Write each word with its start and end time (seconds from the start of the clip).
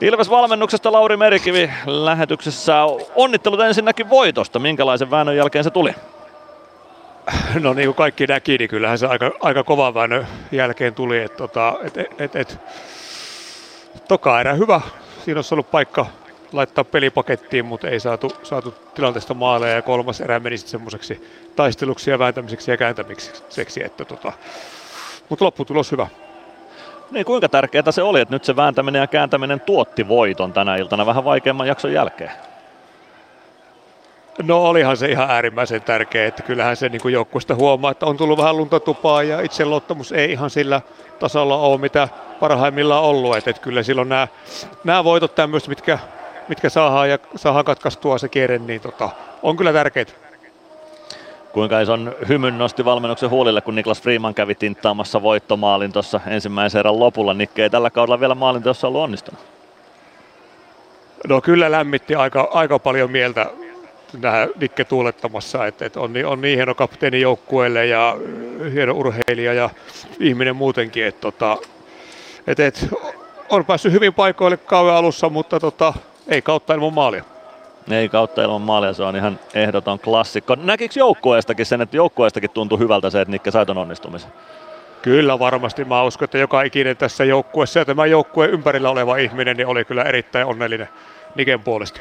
Ilves 0.00 0.30
valmennuksesta 0.30 0.92
Lauri 0.92 1.16
Merikivi 1.16 1.70
lähetyksessä. 1.86 2.74
Onnittelut 3.14 3.60
ensinnäkin 3.60 4.10
voitosta. 4.10 4.58
Minkälaisen 4.58 5.10
väännön 5.10 5.36
jälkeen 5.36 5.64
se 5.64 5.70
tuli? 5.70 5.94
No 7.60 7.72
niin 7.72 7.86
kuin 7.86 7.94
kaikki 7.96 8.26
näki, 8.26 8.58
niin 8.58 8.70
kyllähän 8.70 8.98
se 8.98 9.06
aika, 9.06 9.30
aika 9.40 9.64
kova 9.64 9.94
väännön 9.94 10.26
jälkeen 10.52 10.94
tuli. 10.94 11.22
Et, 11.22 11.36
tota, 11.36 11.74
et, 11.84 11.96
et, 12.20 12.36
et, 12.36 12.58
toka 14.08 14.40
erä 14.40 14.54
hyvä. 14.54 14.80
Siinä 15.24 15.38
olisi 15.38 15.54
ollut 15.54 15.70
paikka 15.70 16.06
laittaa 16.52 16.84
pelipakettiin, 16.84 17.64
mutta 17.64 17.88
ei 17.88 18.00
saatu, 18.00 18.32
saatu 18.42 18.74
tilanteesta 18.94 19.34
maaleja 19.34 19.74
ja 19.74 19.82
kolmas 19.82 20.20
erä 20.20 20.40
meni 20.40 20.58
sitten 20.58 20.70
semmoiseksi 20.70 21.28
taisteluksi 21.56 22.10
ja 22.10 22.18
vääntämiseksi 22.18 22.70
ja 22.70 22.76
kääntämiseksi. 22.76 23.84
Että 23.84 24.04
tota, 24.04 24.32
mutta 25.28 25.44
lopputulos 25.44 25.92
hyvä. 25.92 26.06
Niin 27.10 27.26
kuinka 27.26 27.48
tärkeää 27.48 27.90
se 27.92 28.02
oli, 28.02 28.20
että 28.20 28.34
nyt 28.34 28.44
se 28.44 28.56
vääntäminen 28.56 29.00
ja 29.00 29.06
kääntäminen 29.06 29.60
tuotti 29.60 30.08
voiton 30.08 30.52
tänä 30.52 30.76
iltana 30.76 31.06
vähän 31.06 31.24
vaikeamman 31.24 31.68
jakson 31.68 31.92
jälkeen? 31.92 32.30
No 34.42 34.64
olihan 34.64 34.96
se 34.96 35.06
ihan 35.06 35.30
äärimmäisen 35.30 35.82
tärkeä, 35.82 36.26
että 36.26 36.42
kyllähän 36.42 36.76
se 36.76 36.88
niin 36.88 37.12
joukkueesta 37.12 37.54
huomaa, 37.54 37.90
että 37.90 38.06
on 38.06 38.16
tullut 38.16 38.38
vähän 38.38 38.56
lunta 38.56 38.80
tupaa 38.80 39.22
ja 39.22 39.40
itseluottamus 39.40 40.12
ei 40.12 40.32
ihan 40.32 40.50
sillä 40.50 40.80
tasolla 41.18 41.56
ole, 41.56 41.80
mitä 41.80 42.08
parhaimmillaan 42.40 43.04
ollut. 43.04 43.36
Että, 43.36 43.50
että 43.50 43.62
kyllä 43.62 43.82
silloin 43.82 44.08
nämä, 44.08 44.28
nämä 44.84 45.04
voitot 45.04 45.34
tämmöistä, 45.34 45.68
mitkä, 45.68 45.98
mitkä 46.48 46.68
saadaan 46.68 47.10
ja 47.10 47.18
saadaan 47.36 47.64
katkaistua 47.64 48.18
se 48.18 48.28
kierre, 48.28 48.58
niin 48.58 48.80
tota, 48.80 49.10
on 49.42 49.56
kyllä 49.56 49.72
tärkeitä. 49.72 50.25
Kuinka 51.56 51.80
ison 51.80 52.14
hymyn 52.28 52.58
nosti 52.58 52.84
valmennuksen 52.84 53.30
huolille, 53.30 53.60
kun 53.60 53.74
Niklas 53.74 54.02
Freeman 54.02 54.34
kävi 54.34 54.54
tinttaamassa 54.54 55.22
voittomaalin 55.22 55.92
tuossa 55.92 56.20
ensimmäisen 56.26 56.78
erän 56.78 57.00
lopulla. 57.00 57.34
Nikke 57.34 57.62
ei 57.62 57.70
tällä 57.70 57.90
kaudella 57.90 58.20
vielä 58.20 58.34
maalin 58.34 58.62
tuossa 58.62 58.88
ollut 58.88 59.00
onnistunut. 59.00 59.40
No 61.28 61.40
kyllä 61.40 61.70
lämmitti 61.70 62.14
aika, 62.14 62.48
aika 62.52 62.78
paljon 62.78 63.10
mieltä 63.10 63.50
nähdä 64.20 64.48
Nikke 64.60 64.84
tuulettamassa, 64.84 65.66
että, 65.66 65.86
että 65.86 66.00
on, 66.00 66.12
on 66.26 66.40
niin 66.40 66.58
hieno 66.58 66.74
kapteeni 66.74 67.20
joukkueelle 67.20 67.86
ja 67.86 68.16
hieno 68.72 68.92
urheilija 68.92 69.52
ja 69.52 69.70
ihminen 70.20 70.56
muutenkin, 70.56 71.06
että, 71.06 71.20
tota, 71.20 71.56
että, 72.46 72.66
että 72.66 72.86
on 73.48 73.64
päässyt 73.64 73.92
hyvin 73.92 74.14
paikoille 74.14 74.56
kauan 74.56 74.96
alussa, 74.96 75.28
mutta 75.28 75.60
tota, 75.60 75.94
ei 76.28 76.42
kautta 76.42 76.74
ilman 76.74 76.94
maalia. 76.94 77.35
Ei 77.90 78.08
kautta 78.08 78.42
ilman 78.42 78.62
maalia, 78.62 78.92
se 78.92 79.02
on 79.02 79.16
ihan 79.16 79.38
ehdoton 79.54 79.98
klassikko. 79.98 80.54
Näkikö 80.54 80.98
joukkueestakin 80.98 81.66
sen, 81.66 81.80
että 81.80 81.96
joukkueestakin 81.96 82.50
tuntui 82.50 82.78
hyvältä 82.78 83.10
se, 83.10 83.20
että 83.20 83.32
Nikke 83.32 83.50
sai 83.50 83.66
ton 83.66 83.78
onnistumisen? 83.78 84.32
Kyllä 85.02 85.38
varmasti. 85.38 85.84
Mä 85.84 86.02
uskon, 86.02 86.24
että 86.24 86.38
joka 86.38 86.62
ikinen 86.62 86.96
tässä 86.96 87.24
joukkueessa 87.24 87.78
ja 87.78 87.84
tämä 87.84 88.06
joukkue 88.06 88.46
ympärillä 88.46 88.90
oleva 88.90 89.16
ihminen 89.16 89.56
niin 89.56 89.66
oli 89.66 89.84
kyllä 89.84 90.02
erittäin 90.02 90.46
onnellinen 90.46 90.88
Niken 91.34 91.60
puolesta. 91.60 92.00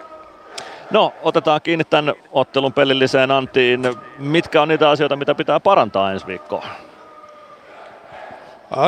No, 0.91 1.13
otetaan 1.23 1.61
kiinni 1.61 1.83
tämän 1.83 2.13
ottelun 2.31 2.73
pelilliseen 2.73 3.31
antiin. 3.31 3.81
Mitkä 4.19 4.61
on 4.61 4.67
niitä 4.67 4.89
asioita, 4.89 5.15
mitä 5.15 5.35
pitää 5.35 5.59
parantaa 5.59 6.11
ensi 6.11 6.27
viikkoon? 6.27 6.63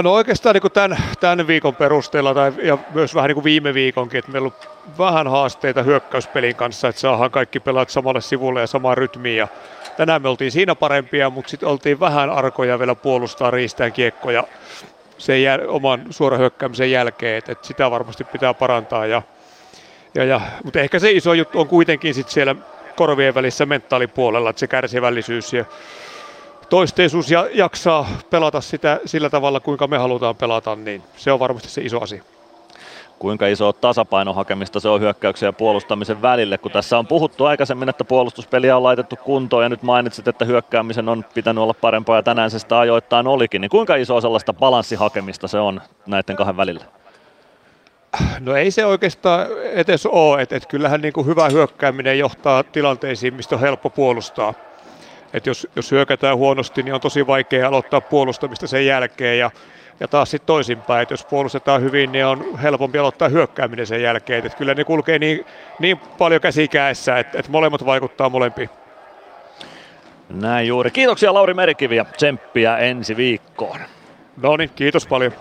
No 0.03 0.13
oikeastaan 0.13 0.55
niin 0.55 0.71
tämän, 0.71 0.97
tämän 1.19 1.47
viikon 1.47 1.75
perusteella 1.75 2.33
tai, 2.33 2.53
ja 2.63 2.77
myös 2.93 3.15
vähän 3.15 3.27
niin 3.27 3.33
kuin 3.35 3.43
viime 3.43 3.73
viikonkin, 3.73 4.19
että 4.19 4.31
meillä 4.31 4.45
on 4.45 4.53
vähän 4.97 5.27
haasteita 5.27 5.83
hyökkäyspelin 5.83 6.55
kanssa, 6.55 6.87
että 6.87 7.01
saadaan 7.01 7.31
kaikki 7.31 7.59
pelaat 7.59 7.89
samalle 7.89 8.21
sivulle 8.21 8.61
ja 8.61 8.67
samaan 8.67 8.97
rytmiin. 8.97 9.37
Ja 9.37 9.47
tänään 9.97 10.21
me 10.21 10.29
oltiin 10.29 10.51
siinä 10.51 10.75
parempia, 10.75 11.29
mutta 11.29 11.49
sitten 11.49 11.69
oltiin 11.69 11.99
vähän 11.99 12.29
arkoja 12.29 12.79
vielä 12.79 12.95
puolustaa 12.95 13.51
riistään 13.51 13.93
kiekkoja 13.93 14.43
sen 15.17 15.37
jäl- 15.37 15.67
oman 15.67 16.05
suoran 16.09 16.39
hyökkäämisen 16.39 16.91
jälkeen, 16.91 17.37
että, 17.37 17.51
että 17.51 17.67
sitä 17.67 17.91
varmasti 17.91 18.23
pitää 18.23 18.53
parantaa. 18.53 19.05
Ja, 19.05 19.21
ja, 20.15 20.23
ja, 20.23 20.41
mutta 20.63 20.79
ehkä 20.79 20.99
se 20.99 21.11
iso 21.11 21.33
juttu 21.33 21.59
on 21.59 21.67
kuitenkin 21.67 22.13
sitten 22.13 22.33
siellä 22.33 22.55
korvien 22.95 23.35
välissä 23.35 23.65
mentaalipuolella, 23.65 24.49
että 24.49 24.59
se 24.59 24.67
kärsivällisyys 24.67 25.53
ja 25.53 25.65
toisteisuus 26.69 27.31
ja 27.31 27.47
jaksaa 27.53 28.07
pelata 28.29 28.61
sitä 28.61 28.99
sillä 29.05 29.29
tavalla, 29.29 29.59
kuinka 29.59 29.87
me 29.87 29.97
halutaan 29.97 30.35
pelata, 30.35 30.75
niin 30.75 31.03
se 31.17 31.31
on 31.31 31.39
varmasti 31.39 31.69
se 31.69 31.81
iso 31.81 32.01
asia. 32.01 32.23
Kuinka 33.19 33.47
iso 33.47 33.73
tasapaino 33.73 34.33
hakemista 34.33 34.79
se 34.79 34.89
on 34.89 35.01
hyökkäyksen 35.01 35.47
ja 35.47 35.53
puolustamisen 35.53 36.21
välille, 36.21 36.57
kun 36.57 36.71
tässä 36.71 36.97
on 36.97 37.07
puhuttu 37.07 37.45
aikaisemmin, 37.45 37.89
että 37.89 38.03
puolustuspeliä 38.03 38.77
on 38.77 38.83
laitettu 38.83 39.15
kuntoon 39.15 39.63
ja 39.63 39.69
nyt 39.69 39.83
mainitsit, 39.83 40.27
että 40.27 40.45
hyökkäämisen 40.45 41.09
on 41.09 41.25
pitänyt 41.33 41.63
olla 41.63 41.73
parempaa 41.73 42.15
ja 42.15 42.23
tänään 42.23 42.51
se 42.51 42.59
sitä 42.59 42.79
ajoittain 42.79 43.27
olikin, 43.27 43.61
niin 43.61 43.69
kuinka 43.69 43.95
iso 43.95 44.21
sellaista 44.21 44.53
balanssihakemista 44.53 45.47
se 45.47 45.59
on 45.59 45.81
näiden 46.05 46.35
kahden 46.35 46.57
välillä? 46.57 46.85
No 48.39 48.55
ei 48.55 48.71
se 48.71 48.85
oikeastaan 48.85 49.47
edes 49.61 50.05
ole, 50.05 50.41
että 50.41 50.55
et 50.55 50.65
kyllähän 50.65 51.01
niin 51.01 51.13
kuin 51.13 51.27
hyvä 51.27 51.49
hyökkääminen 51.49 52.19
johtaa 52.19 52.63
tilanteisiin, 52.63 53.33
mistä 53.33 53.55
on 53.55 53.61
helppo 53.61 53.89
puolustaa 53.89 54.53
että 55.33 55.49
jos, 55.49 55.67
jos 55.75 55.91
hyökätään 55.91 56.37
huonosti, 56.37 56.83
niin 56.83 56.93
on 56.93 57.01
tosi 57.01 57.27
vaikea 57.27 57.67
aloittaa 57.67 58.01
puolustamista 58.01 58.67
sen 58.67 58.85
jälkeen 58.85 59.39
ja, 59.39 59.51
ja 59.99 60.07
taas 60.07 60.31
sitten 60.31 60.47
toisinpäin, 60.47 61.01
että 61.01 61.13
jos 61.13 61.25
puolustetaan 61.25 61.81
hyvin, 61.81 62.11
niin 62.11 62.25
on 62.25 62.59
helpompi 62.59 62.97
aloittaa 62.97 63.29
hyökkääminen 63.29 63.87
sen 63.87 64.01
jälkeen. 64.01 64.45
Että 64.45 64.57
kyllä 64.57 64.73
ne 64.73 64.83
kulkee 64.83 65.19
niin, 65.19 65.45
niin 65.79 65.97
paljon 65.97 66.41
käsikäessä, 66.41 67.19
että, 67.19 67.39
että 67.39 67.51
molemmat 67.51 67.85
vaikuttaa 67.85 68.29
molempiin. 68.29 68.69
Näin 70.29 70.67
juuri. 70.67 70.91
Kiitoksia 70.91 71.33
Lauri 71.33 71.53
Merikivi 71.53 71.95
ja 71.95 72.05
tsemppiä 72.05 72.77
ensi 72.77 73.17
viikkoon. 73.17 73.79
No 74.41 74.57
niin, 74.57 74.69
kiitos 74.75 75.07
paljon. 75.07 75.33